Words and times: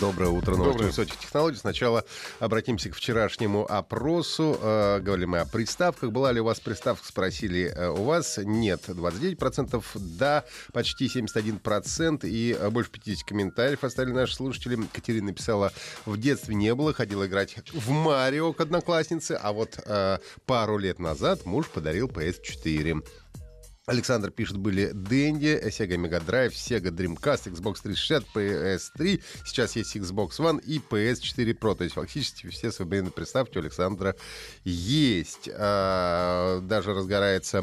Доброе 0.00 0.30
утро. 0.30 0.56
Новости 0.56 0.82
высоких 0.82 1.16
технологий. 1.16 1.56
Сначала 1.58 2.04
обратимся 2.40 2.90
к 2.90 2.96
вчерашнему 2.96 3.64
опросу. 3.70 4.58
Э, 4.60 4.98
говорили 5.00 5.26
мы 5.26 5.38
о 5.38 5.46
приставках. 5.46 6.10
Была 6.10 6.32
ли 6.32 6.40
у 6.40 6.44
вас 6.44 6.58
приставка? 6.58 7.06
Спросили 7.06 7.72
э, 7.72 7.88
у 7.90 8.02
вас. 8.02 8.38
Нет. 8.42 8.88
29%. 8.88 9.82
Да. 9.94 10.44
Почти 10.72 11.06
71%. 11.06 12.26
И 12.26 12.56
э, 12.58 12.68
больше 12.70 12.90
50 12.90 13.28
комментариев 13.28 13.84
оставили 13.84 14.12
наши 14.12 14.34
слушатели. 14.34 14.76
Катерина 14.92 15.26
написала, 15.26 15.72
в 16.04 16.18
детстве 16.18 16.56
не 16.56 16.74
было. 16.74 16.92
Ходила 16.92 17.26
играть 17.26 17.56
в 17.72 17.90
Марио 17.90 18.52
к 18.52 18.60
однокласснице. 18.60 19.38
А 19.40 19.52
вот 19.52 19.78
э, 19.86 20.18
пару 20.46 20.78
лет 20.78 20.98
назад 20.98 21.46
муж 21.46 21.68
подарил 21.68 22.08
PS4. 22.08 23.04
Александр 23.88 24.32
пишет, 24.32 24.56
были 24.56 24.90
Dendy, 24.92 25.64
Sega 25.68 25.94
Mega 25.94 26.20
Drive, 26.20 26.54
Sega 26.54 26.90
Dreamcast, 26.90 27.52
Xbox 27.52 27.82
360, 27.84 28.24
PS3, 28.34 29.22
сейчас 29.44 29.76
есть 29.76 29.94
Xbox 29.96 30.30
One 30.40 30.60
и 30.60 30.80
PS4 30.80 31.56
Pro. 31.56 31.76
То 31.76 31.84
есть 31.84 31.94
фактически 31.94 32.48
все 32.48 32.72
современные 32.72 33.12
приставки 33.12 33.58
у 33.58 33.60
Александра 33.60 34.16
есть. 34.64 35.48
А, 35.54 36.60
даже 36.62 36.94
разгорается 36.94 37.62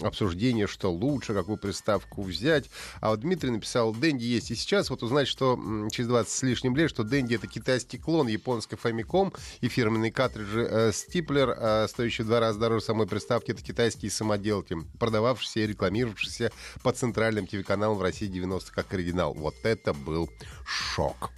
обсуждение, 0.00 0.66
что 0.66 0.90
лучше, 0.90 1.32
какую 1.32 1.58
приставку 1.58 2.22
взять. 2.22 2.68
А 3.00 3.10
вот 3.10 3.20
Дмитрий 3.20 3.50
написал, 3.50 3.94
Dendy 3.94 4.22
есть 4.22 4.50
и 4.50 4.56
сейчас. 4.56 4.90
Вот 4.90 5.04
узнать, 5.04 5.28
что 5.28 5.56
через 5.92 6.08
20 6.08 6.32
с 6.32 6.42
лишним 6.42 6.74
лет, 6.74 6.90
что 6.90 7.04
Dendy 7.04 7.36
это 7.36 7.46
китайский 7.46 7.98
клон 7.98 8.26
японской 8.26 8.74
Famicom 8.74 9.32
и 9.60 9.68
фирменные 9.68 10.10
картриджи 10.10 10.66
э, 10.68 10.90
Stipler, 10.90 11.54
э, 11.56 11.86
стоящие 11.86 12.24
в 12.24 12.28
два 12.28 12.40
раза 12.40 12.58
дороже 12.58 12.84
самой 12.84 13.06
приставки, 13.06 13.52
это 13.52 13.62
китайские 13.62 14.10
самоделки, 14.10 14.76
продававшиеся 14.98 15.51
все 15.52 15.66
рекламировавшийся 15.66 16.50
по 16.82 16.92
центральным 16.92 17.46
телеканалам 17.46 17.98
в 17.98 18.02
России 18.02 18.26
90 18.26 18.72
как 18.72 18.92
оригинал. 18.94 19.34
Вот 19.34 19.54
это 19.64 19.92
был 19.92 20.30
шок. 20.64 21.30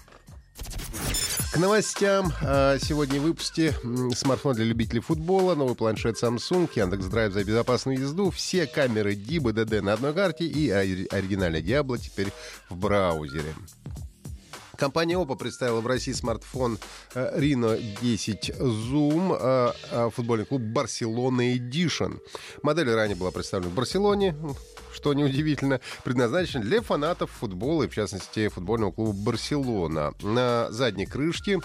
К 1.53 1.57
новостям. 1.57 2.33
А, 2.41 2.79
сегодня 2.79 3.20
в 3.20 3.25
выпуске 3.25 3.75
смартфон 4.15 4.55
для 4.55 4.65
любителей 4.65 5.01
футбола, 5.01 5.55
новый 5.57 5.75
планшет 5.75 6.23
Samsung, 6.23 6.70
Яндекс 6.75 7.07
Драйв 7.07 7.33
за 7.33 7.45
безопасную 7.45 7.98
езду, 7.98 8.31
все 8.31 8.67
камеры 8.67 9.15
DD 9.15 9.81
на 9.81 9.95
одной 9.95 10.15
карте 10.15 10.45
и 10.45 10.70
оригинальный 10.70 11.61
Diablo 11.61 11.98
теперь 11.98 12.33
в 12.70 12.77
браузере. 12.77 13.55
Компания 14.77 15.14
Oppo 15.14 15.36
представила 15.36 15.80
в 15.80 15.86
России 15.86 16.12
смартфон 16.12 16.78
э, 17.14 17.39
Reno 17.39 17.80
10 18.00 18.50
Zoom, 18.50 19.36
э, 19.39 19.72
э, 19.91 20.11
футбольный 20.11 20.44
клуб 20.44 20.62
Barcelona 20.62 21.56
Edition. 21.56 22.20
Модель 22.62 22.91
ранее 22.91 23.17
была 23.17 23.30
представлена 23.30 23.70
в 23.70 23.75
Барселоне, 23.75 24.36
что 24.92 25.12
неудивительно, 25.14 25.80
предназначен 26.05 26.61
для 26.61 26.83
фанатов 26.83 27.30
футбола 27.30 27.84
и, 27.84 27.89
в 27.89 27.95
частности, 27.95 28.48
футбольного 28.48 28.92
клуба 28.92 29.12
«Барселона». 29.12 30.14
На 30.22 30.70
задней 30.70 31.06
крышке 31.06 31.61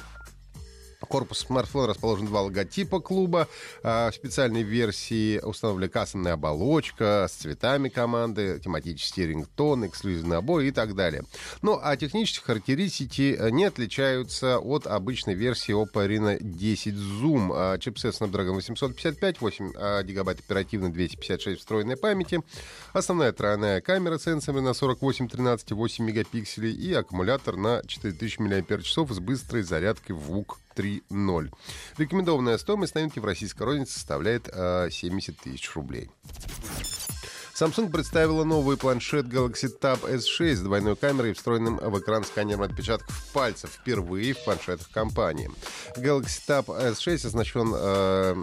Корпус 1.08 1.40
смартфона 1.40 1.88
расположен 1.88 2.26
два 2.26 2.42
логотипа 2.42 3.00
клуба. 3.00 3.48
А, 3.84 4.12
в 4.12 4.16
специальной 4.16 4.64
версии 4.64 5.40
установлена 5.40 5.90
кассовая 5.90 6.34
оболочка 6.34 7.26
с 7.30 7.34
цветами 7.34 7.88
команды, 7.90 8.60
тематический 8.64 9.28
рингтон, 9.28 9.86
эксклюзивный 9.86 10.38
обои 10.38 10.68
и 10.68 10.72
так 10.72 10.96
далее. 10.96 11.24
Ну, 11.62 11.80
а 11.82 11.96
технические 11.96 12.44
характеристики 12.44 13.36
э, 13.40 13.50
не 13.50 13.66
отличаются 13.66 14.60
от 14.60 14.88
обычной 14.88 15.36
версии 15.36 15.74
Oppo 15.74 16.06
Reno 16.06 16.38
10 16.42 16.94
Zoom. 16.94 17.52
А, 17.54 17.78
чипсет 17.78 18.16
Snapdragon 18.16 18.56
855, 18.56 19.40
8 19.40 19.72
а, 19.76 20.04
гигабайт 20.04 20.40
оперативной, 20.40 20.90
256 20.90 21.60
встроенной 21.60 21.96
памяти. 21.96 22.42
Основная 22.92 23.32
тройная 23.32 23.80
камера 23.80 24.18
с 24.18 24.24
сенсорами 24.24 24.62
на 24.62 24.74
48, 24.74 25.30
13 25.30 25.72
и 25.72 25.74
8 25.74 26.06
мегапикселей 26.06 26.74
и 26.74 26.94
аккумулятор 26.94 27.56
на 27.56 27.82
4000 27.88 28.40
мАч 28.40 28.92
с 28.92 29.20
быстрой 29.20 29.62
зарядкой 29.62 30.16
в 30.16 30.20
ВУК 30.20 30.60
3.0. 30.80 31.52
Рекомендованная 31.98 32.58
стоимость 32.58 32.96
новинки 32.96 33.20
в 33.20 33.26
российской 33.26 33.64
рознице 33.64 33.94
составляет 33.94 34.50
э, 34.52 34.90
70 34.90 35.38
тысяч 35.38 35.76
рублей. 35.76 36.10
Samsung 37.60 37.90
представила 37.90 38.46
новый 38.46 38.78
планшет 38.78 39.26
Galaxy 39.26 39.68
Tab 39.82 40.10
S6 40.10 40.56
с 40.56 40.62
двойной 40.62 40.96
камерой 40.96 41.32
и 41.32 41.34
встроенным 41.34 41.76
в 41.76 42.00
экран 42.00 42.24
сканером 42.24 42.62
отпечатков 42.62 43.14
пальцев 43.34 43.72
впервые 43.72 44.34
в 44.34 44.42
планшетах 44.46 44.90
компании. 44.92 45.52
Galaxy 45.98 46.40
Tab 46.48 46.68
S6 46.68 47.28
оснащен 47.28 47.74
э, 47.76 48.34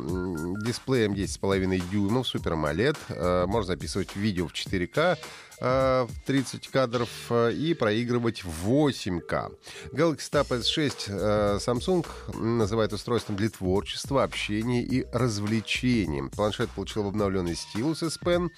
дисплеем 0.67 1.15
10,5 1.15 1.91
дюймов 1.91 2.27
Super 2.27 2.53
AMOLED. 2.53 2.99
Э, 3.09 3.47
можно 3.47 3.69
записывать 3.69 4.15
видео 4.17 4.49
в 4.49 4.53
4К 4.53 5.17
в 5.61 6.09
30 6.27 6.69
кадров 6.69 7.09
э, 7.31 7.53
и 7.53 7.73
проигрывать 7.73 8.45
в 8.45 8.69
8К. 8.69 9.53
Galaxy 9.93 10.31
Tab 10.31 10.49
S6 10.49 11.05
э, 11.09 11.59
Samsung 11.59 12.07
называет 12.39 12.93
устройством 12.93 13.37
для 13.37 13.49
творчества, 13.49 14.23
общения 14.23 14.83
и 14.83 15.07
развлечений. 15.13 16.29
Планшет 16.29 16.69
получил 16.71 17.09
обновленный 17.09 17.55
стилус 17.55 18.03
S 18.03 18.19
Pen 18.23 18.51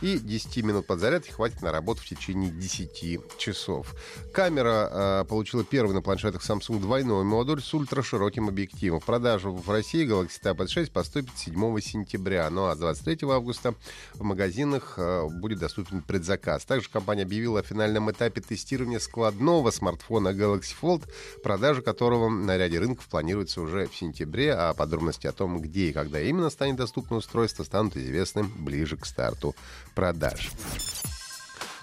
и 0.00 0.18
10 0.18 0.64
минут 0.64 0.86
подзарядки 0.86 1.32
хватит 1.32 1.60
на 1.62 1.72
работу 1.72 2.02
в 2.02 2.06
течение 2.06 2.50
10 2.50 3.36
часов. 3.36 3.94
Камера 4.32 5.22
э, 5.22 5.24
получила 5.28 5.64
первый 5.64 5.92
на 5.92 6.02
планшетах 6.02 6.42
Samsung 6.48 6.80
двойной 6.80 7.24
модуль 7.24 7.62
с 7.62 7.74
ультрашироким 7.74 8.48
объективом. 8.48 9.00
В 9.00 9.04
продажу 9.04 9.52
в 9.52 9.68
России 9.68 10.06
Galaxy 10.06 10.40
Tab 10.40 10.58
S6 10.58 10.92
поступит 10.92 11.36
7 11.36 11.80
сентября, 11.80 12.48
ну 12.50 12.66
а 12.66 12.76
23 12.76 13.28
августа 13.28 13.74
в 14.14 14.22
магазинах 14.22 14.98
будет 15.30 15.58
доступен 15.58 16.02
предзаказ 16.02 16.43
заказ. 16.44 16.64
Также 16.64 16.88
компания 16.88 17.22
объявила 17.22 17.60
о 17.60 17.62
финальном 17.62 18.10
этапе 18.10 18.40
тестирования 18.40 18.98
складного 18.98 19.70
смартфона 19.70 20.28
Galaxy 20.28 20.74
Fold, 20.80 21.02
продажа 21.42 21.82
которого 21.82 22.28
на 22.28 22.56
ряде 22.56 22.78
рынков 22.78 23.06
планируется 23.08 23.60
уже 23.60 23.86
в 23.86 23.96
сентябре, 23.96 24.54
а 24.54 24.74
подробности 24.74 25.26
о 25.26 25.32
том, 25.32 25.60
где 25.60 25.88
и 25.88 25.92
когда 25.92 26.20
именно 26.20 26.50
станет 26.50 26.76
доступно 26.76 27.16
устройство, 27.16 27.64
станут 27.64 27.96
известны 27.96 28.44
ближе 28.44 28.96
к 28.96 29.06
старту 29.06 29.54
продаж. 29.94 30.50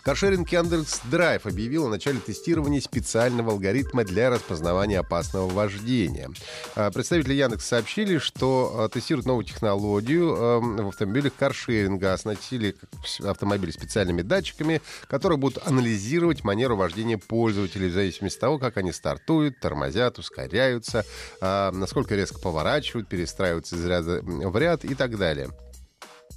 Каршеринг 0.04 0.50
Яндекс 0.50 1.02
Драйв 1.12 1.46
объявил 1.46 1.86
о 1.86 1.90
начале 1.90 2.20
тестирования 2.20 2.82
специального 2.82 3.52
алгоритма 3.52 4.04
для 4.04 4.32
распознавания 4.32 5.00
опасного 5.00 5.48
вождения. 5.48 6.32
А, 6.76 6.90
представители 6.90 7.36
Яндекс 7.36 7.68
сообщили, 7.68 8.18
что 8.18 8.74
а, 8.74 8.90
тестируют 8.90 9.28
новую 9.28 9.46
технологию 9.46 10.36
а, 10.36 10.60
в 10.60 10.88
автомобилях 10.88 11.34
каршеринга, 11.38 12.14
оснастили 12.14 12.76
автомобили 13.24 13.70
специальными 13.70 14.24
датчиками, 14.24 14.82
которые 15.08 15.38
будут 15.38 15.68
анализировать 15.68 16.44
манеру 16.44 16.76
вождения 16.78 17.20
пользователей 17.20 17.90
в 17.90 17.94
зависимости 17.94 18.38
от 18.38 18.42
того, 18.42 18.58
как 18.58 18.78
они 18.78 18.92
стартуют, 18.92 19.60
тормозят, 19.60 20.18
ускоряются, 20.18 21.06
насколько 21.42 22.16
резко 22.16 22.40
поворачивают, 22.40 23.08
перестраиваются 23.08 23.76
из 23.76 23.86
ряда 23.86 24.22
в 24.24 24.58
ряд 24.58 24.84
и 24.84 24.96
так 24.96 25.18
далее. 25.18 25.50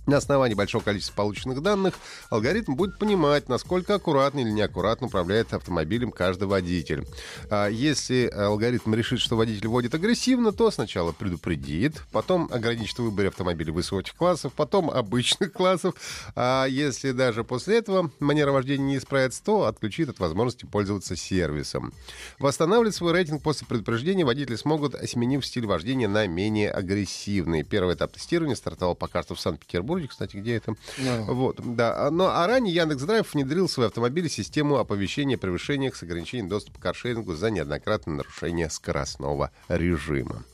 На 0.06 0.18
основании 0.18 0.54
большого 0.54 0.82
количества 0.82 1.14
полученных 1.14 1.62
данных 1.62 1.94
алгоритм 2.28 2.74
будет 2.74 2.98
понимать, 2.98 3.48
насколько 3.48 3.94
аккуратно 3.94 4.40
или 4.40 4.50
неаккуратно 4.50 5.06
управляет 5.06 5.54
автомобилем 5.54 6.10
каждый 6.10 6.46
водитель. 6.46 7.06
А 7.48 7.68
если 7.68 8.26
алгоритм 8.26 8.94
решит, 8.94 9.20
что 9.20 9.36
водитель 9.36 9.68
водит 9.68 9.94
агрессивно, 9.94 10.52
то 10.52 10.70
сначала 10.70 11.12
предупредит, 11.12 12.02
потом 12.12 12.50
ограничит 12.52 12.98
в 12.98 13.04
выборе 13.04 13.28
автомобилей 13.28 13.70
высоких 13.70 14.14
классов, 14.14 14.52
потом 14.52 14.90
обычных 14.90 15.52
классов. 15.52 15.94
А 16.36 16.66
если 16.66 17.12
даже 17.12 17.42
после 17.42 17.78
этого 17.78 18.10
манера 18.20 18.52
вождения 18.52 18.84
не 18.84 18.98
исправится, 18.98 19.42
то 19.42 19.64
отключит 19.64 20.10
от 20.10 20.18
возможности 20.18 20.66
пользоваться 20.66 21.16
сервисом. 21.16 21.94
Восстанавливать 22.38 22.94
свой 22.94 23.12
рейтинг 23.12 23.42
после 23.42 23.66
предупреждения 23.66 24.26
водители 24.26 24.56
смогут, 24.56 24.96
сменив 25.08 25.46
стиль 25.46 25.64
вождения 25.64 26.08
на 26.08 26.26
менее 26.26 26.70
агрессивный. 26.70 27.62
Первый 27.62 27.94
этап 27.94 28.12
тестирования 28.12 28.54
стартовал 28.54 28.94
пока 28.94 29.22
что 29.22 29.34
в 29.34 29.40
Санкт-Петербурге 29.40 29.93
Петербурге, 29.94 30.08
кстати, 30.08 30.36
где 30.36 30.56
это. 30.56 30.74
No. 30.98 31.24
Вот, 31.32 31.60
да. 31.76 32.10
Но 32.10 32.28
а 32.28 32.46
ранее 32.46 32.74
Яндекс 32.74 33.02
Драйв 33.02 33.32
внедрил 33.32 33.66
в 33.66 33.70
свои 33.70 33.86
автомобили 33.86 34.28
систему 34.28 34.76
оповещения 34.76 35.36
о 35.36 35.38
превышениях 35.38 35.96
с 35.96 36.02
ограничением 36.02 36.48
доступа 36.48 36.78
к 36.78 36.82
каршерингу 36.82 37.34
за 37.34 37.50
неоднократное 37.50 38.16
нарушение 38.16 38.70
скоростного 38.70 39.50
режима. 39.68 40.44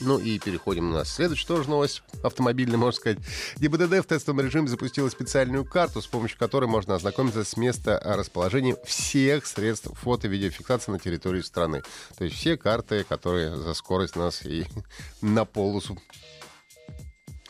Ну 0.00 0.18
и 0.18 0.38
переходим 0.38 0.92
на 0.92 1.04
следующую 1.04 1.48
тоже 1.48 1.68
новость 1.68 2.02
автомобильная, 2.22 2.78
можно 2.78 2.96
сказать. 2.96 3.18
ГИБДД 3.56 4.04
в 4.04 4.04
тестовом 4.04 4.40
режиме 4.40 4.68
запустила 4.68 5.08
специальную 5.08 5.64
карту, 5.64 6.00
с 6.00 6.06
помощью 6.06 6.38
которой 6.38 6.66
можно 6.66 6.94
ознакомиться 6.94 7.42
с 7.42 7.56
места 7.56 8.00
расположения 8.04 8.76
всех 8.84 9.44
средств 9.46 9.90
фото- 9.94 10.28
и 10.28 10.30
видеофиксации 10.30 10.92
на 10.92 11.00
территории 11.00 11.40
страны. 11.40 11.82
То 12.16 12.24
есть 12.24 12.36
все 12.36 12.56
карты, 12.56 13.04
которые 13.08 13.56
за 13.56 13.74
скорость 13.74 14.14
нас 14.14 14.44
и 14.46 14.66
на 15.20 15.44
полосу 15.44 15.98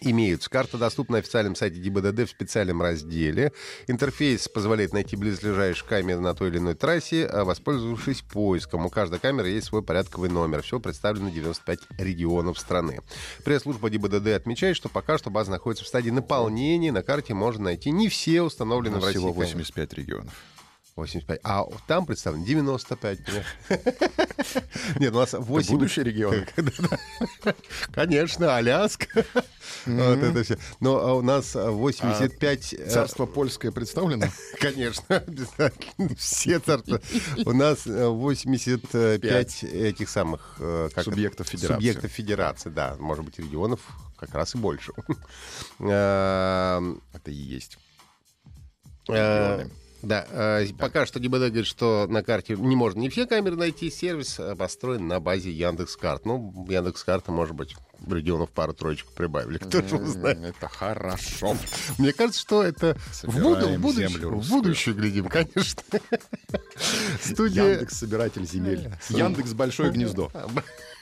имеются. 0.00 0.50
Карта 0.50 0.78
доступна 0.78 1.14
на 1.14 1.18
официальном 1.18 1.54
сайте 1.54 1.80
ГИБДД 1.80 2.20
в 2.20 2.30
специальном 2.30 2.82
разделе. 2.82 3.52
Интерфейс 3.86 4.48
позволяет 4.48 4.92
найти 4.92 5.16
близлежащие 5.16 5.86
камеры 5.88 6.20
на 6.20 6.34
той 6.34 6.48
или 6.48 6.58
иной 6.58 6.74
трассе, 6.74 7.26
а 7.26 7.44
воспользовавшись 7.44 8.22
поиском. 8.22 8.86
У 8.86 8.90
каждой 8.90 9.18
камеры 9.18 9.48
есть 9.50 9.68
свой 9.68 9.82
порядковый 9.82 10.30
номер. 10.30 10.62
Всего 10.62 10.80
представлено 10.80 11.30
95 11.30 11.80
регионов 11.98 12.58
страны. 12.58 13.00
Пресс-служба 13.44 13.90
ГИБДД 13.90 14.28
отмечает, 14.28 14.76
что 14.76 14.88
пока 14.88 15.18
что 15.18 15.30
база 15.30 15.50
находится 15.50 15.84
в 15.84 15.88
стадии 15.88 16.10
наполнения. 16.10 16.92
На 16.92 17.02
карте 17.02 17.34
можно 17.34 17.64
найти 17.64 17.90
не 17.90 18.08
все 18.08 18.42
установленные 18.42 19.00
в 19.00 19.04
России 19.04 19.18
Всего 19.18 19.32
85 19.32 19.92
регионов. 19.94 20.32
85. 20.98 21.40
А 21.44 21.64
там 21.86 22.06
представлено 22.06 22.44
95. 22.44 23.18
Нет, 24.98 25.14
у 25.14 25.18
нас 25.18 25.32
8... 25.32 25.72
будущий 25.72 26.02
регион. 26.02 26.44
Конечно, 27.92 28.56
Аляска. 28.56 29.24
Вот 29.86 30.18
это 30.18 30.42
все. 30.42 30.58
Но 30.80 30.98
а 30.98 31.14
у 31.14 31.22
нас 31.22 31.54
85... 31.54 32.74
А 32.74 32.90
царство 32.90 33.26
польское 33.26 33.70
представлено? 33.72 34.26
Конечно, 34.60 35.16
обязательно. 35.16 36.16
Все 36.16 36.58
царства. 36.58 37.00
У 37.44 37.52
нас 37.52 37.86
85 37.86 39.64
этих 39.64 40.08
самых... 40.08 40.56
Э, 40.58 40.88
субъектов 41.02 41.48
федерации. 41.48 41.74
Субъектов 41.74 42.10
федерации, 42.10 42.70
да. 42.70 42.96
Может 42.98 43.24
быть, 43.24 43.38
регионов 43.38 43.80
как 44.16 44.34
раз 44.34 44.54
и 44.54 44.58
больше. 44.58 44.92
Это 45.78 46.82
и 47.26 47.32
есть. 47.32 47.78
Регионы. 49.06 49.70
Да, 50.02 50.26
э, 50.30 50.66
пока 50.78 51.06
что 51.06 51.18
ГИБДД 51.18 51.48
говорит, 51.48 51.66
что 51.66 52.06
на 52.08 52.22
карте 52.22 52.54
не 52.56 52.76
можно 52.76 53.00
не 53.00 53.08
все 53.08 53.26
камеры 53.26 53.56
найти. 53.56 53.90
Сервис 53.90 54.38
э, 54.38 54.54
построен 54.54 55.08
на 55.08 55.18
базе 55.18 55.50
Яндекс.Карт. 55.50 56.24
Ну, 56.24 56.66
Яндекс.Карта, 56.68 57.32
может 57.32 57.54
быть, 57.56 57.74
регионов 58.06 58.50
пару-троечку 58.50 59.12
прибавили. 59.12 59.58
Кто 59.58 59.82
же 59.82 59.96
узнает. 59.96 60.38
Это 60.38 60.68
хорошо. 60.68 61.56
Мне 61.98 62.12
кажется, 62.12 62.40
что 62.40 62.62
это 62.62 62.96
в, 63.22 63.40
буду, 63.40 63.68
в, 63.68 63.80
будущее, 63.80 64.28
в 64.28 64.48
будущее 64.48 64.94
глядим, 64.94 65.28
конечно. 65.28 65.82
Студия... 67.20 67.72
Яндекс 67.72 67.98
собиратель 67.98 68.46
земель. 68.46 68.90
Яндекс 69.08 69.52
большое 69.52 69.90
гнездо. 69.90 70.30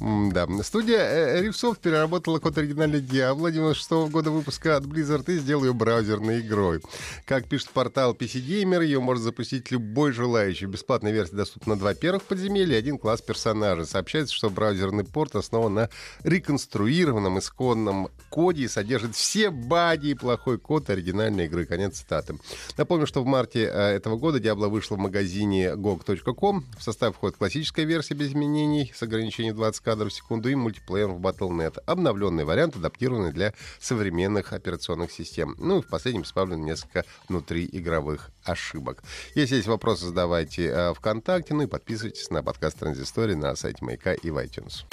Да. 0.00 0.48
Студия 0.62 0.98
э, 1.00 1.42
Рифсофт 1.42 1.80
переработала 1.80 2.38
код 2.38 2.56
оригинальный 2.56 3.00
Diablo 3.00 3.52
96 3.52 3.90
-го 3.90 4.08
года 4.08 4.30
выпуска 4.30 4.76
от 4.76 4.84
Blizzard 4.84 5.30
и 5.30 5.38
сделала 5.38 5.66
ее 5.66 5.74
браузерной 5.74 6.40
игрой. 6.40 6.80
Как 7.26 7.46
пишет 7.46 7.70
портал 7.70 8.14
PC 8.14 8.42
Gamer, 8.44 8.82
ее 8.82 9.00
может 9.00 9.22
запустить 9.22 9.70
любой 9.70 10.12
желающий. 10.12 10.66
Бесплатная 10.66 11.12
версия 11.12 11.36
доступна 11.36 11.74
на 11.74 11.78
два 11.78 11.94
первых 11.94 12.22
подземелья 12.22 12.76
и 12.76 12.78
один 12.78 12.98
класс 12.98 13.20
персонажа. 13.20 13.84
Сообщается, 13.84 14.34
что 14.34 14.48
браузерный 14.48 15.04
порт 15.04 15.36
основан 15.36 15.74
на 15.74 15.90
реконструированном 16.24 17.38
исконном 17.38 18.08
коде 18.30 18.64
и 18.64 18.68
содержит 18.68 19.14
все 19.14 19.50
бади 19.50 20.08
и 20.08 20.14
плохой 20.14 20.58
код 20.58 20.88
оригинальной 20.88 21.46
игры. 21.46 21.66
Конец 21.66 21.98
цитаты. 21.98 22.38
Напомню, 22.78 23.06
что 23.06 23.22
в 23.22 23.26
марте 23.26 23.64
э, 23.64 23.96
этого 23.96 24.16
года 24.16 24.38
Diablo 24.38 24.68
вышла 24.68 24.96
в 24.96 24.98
магазине 24.98 25.74
GOG.com. 25.74 26.64
В 26.78 26.82
состав 26.82 27.14
входит 27.14 27.36
классическая 27.36 27.84
версия 27.84 28.14
без 28.14 28.28
изменений 28.28 28.90
с 28.94 29.02
ограничением 29.02 29.54
20 29.54 29.81
кадров 29.82 30.12
в 30.12 30.14
секунду 30.14 30.48
и 30.48 30.54
мультиплеер 30.54 31.08
в 31.08 31.20
Battle.net. 31.20 31.78
Обновленный 31.86 32.44
вариант, 32.44 32.76
адаптированный 32.76 33.32
для 33.32 33.52
современных 33.80 34.52
операционных 34.52 35.12
систем. 35.12 35.54
Ну 35.58 35.78
и 35.78 35.82
в 35.82 35.88
последнем 35.88 36.22
исправлено 36.22 36.62
несколько 36.62 37.04
внутриигровых 37.28 38.30
ошибок. 38.44 39.02
Если 39.34 39.56
есть 39.56 39.68
вопросы, 39.68 40.06
задавайте 40.06 40.66
э, 40.66 40.94
ВКонтакте, 40.94 41.54
ну 41.54 41.62
и 41.62 41.66
подписывайтесь 41.66 42.30
на 42.30 42.42
подкаст 42.42 42.78
Транзистории 42.78 43.34
на 43.34 43.54
сайте 43.56 43.84
Маяка 43.84 44.14
и 44.14 44.30
в 44.30 44.38
iTunes. 44.38 44.84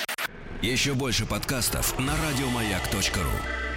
Еще 0.62 0.94
больше 0.94 1.26
подкастов 1.26 1.98
на 2.00 2.14
радиомаяк.ру 2.16 3.69